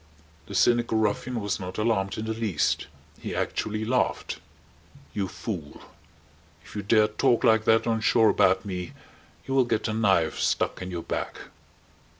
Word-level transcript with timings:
The 0.47 0.55
cynical 0.55 0.97
ruffian 0.97 1.39
was 1.41 1.59
not 1.59 1.77
alarmed 1.77 2.17
in 2.17 2.25
the 2.25 2.33
least. 2.33 2.87
He 3.19 3.35
actually 3.35 3.85
laughed. 3.85 4.39
"You 5.13 5.27
fool, 5.27 5.79
if 6.65 6.75
you 6.75 6.81
dare 6.81 7.07
talk 7.07 7.43
like 7.43 7.65
that 7.65 7.85
on 7.85 8.01
shore 8.01 8.29
about 8.29 8.65
me 8.65 8.93
you 9.45 9.53
will 9.53 9.63
get 9.63 9.87
a 9.87 9.93
knife 9.93 10.39
stuck 10.39 10.81
in 10.81 10.89
your 10.89 11.03
back. 11.03 11.39